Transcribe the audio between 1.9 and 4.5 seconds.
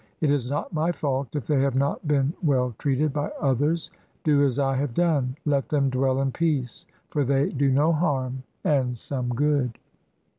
been well treated by others. Do